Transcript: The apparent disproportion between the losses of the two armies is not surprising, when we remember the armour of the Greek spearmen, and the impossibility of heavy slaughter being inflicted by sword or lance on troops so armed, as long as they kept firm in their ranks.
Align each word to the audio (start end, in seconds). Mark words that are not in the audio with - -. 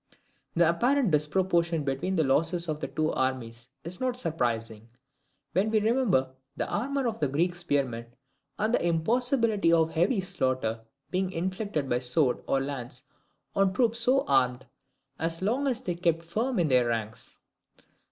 The 0.55 0.67
apparent 0.67 1.11
disproportion 1.11 1.83
between 1.83 2.15
the 2.15 2.23
losses 2.23 2.67
of 2.67 2.79
the 2.79 2.87
two 2.87 3.11
armies 3.11 3.69
is 3.83 3.99
not 4.01 4.17
surprising, 4.17 4.89
when 5.51 5.69
we 5.69 5.79
remember 5.79 6.31
the 6.57 6.67
armour 6.67 7.05
of 7.07 7.19
the 7.19 7.27
Greek 7.27 7.53
spearmen, 7.53 8.07
and 8.57 8.73
the 8.73 8.83
impossibility 8.83 9.71
of 9.71 9.91
heavy 9.91 10.19
slaughter 10.19 10.81
being 11.11 11.31
inflicted 11.31 11.87
by 11.87 11.99
sword 11.99 12.41
or 12.47 12.59
lance 12.59 13.03
on 13.55 13.73
troops 13.73 13.99
so 13.99 14.25
armed, 14.25 14.65
as 15.19 15.43
long 15.43 15.67
as 15.67 15.81
they 15.81 15.93
kept 15.93 16.23
firm 16.23 16.57
in 16.57 16.69
their 16.69 16.87
ranks. 16.87 17.37